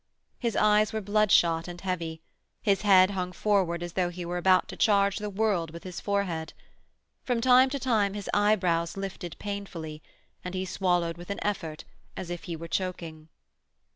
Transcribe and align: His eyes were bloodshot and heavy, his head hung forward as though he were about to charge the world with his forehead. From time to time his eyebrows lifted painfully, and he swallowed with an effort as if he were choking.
His 0.39 0.55
eyes 0.55 0.91
were 0.91 0.99
bloodshot 0.99 1.67
and 1.67 1.79
heavy, 1.79 2.23
his 2.63 2.81
head 2.81 3.11
hung 3.11 3.31
forward 3.31 3.83
as 3.83 3.93
though 3.93 4.09
he 4.09 4.25
were 4.25 4.39
about 4.39 4.67
to 4.69 4.75
charge 4.75 5.17
the 5.19 5.29
world 5.29 5.69
with 5.69 5.83
his 5.83 6.01
forehead. 6.01 6.53
From 7.23 7.39
time 7.39 7.69
to 7.69 7.77
time 7.77 8.15
his 8.15 8.27
eyebrows 8.33 8.97
lifted 8.97 9.37
painfully, 9.37 10.01
and 10.43 10.55
he 10.55 10.65
swallowed 10.65 11.17
with 11.17 11.29
an 11.29 11.37
effort 11.43 11.85
as 12.17 12.31
if 12.31 12.45
he 12.45 12.55
were 12.55 12.67
choking. 12.67 13.29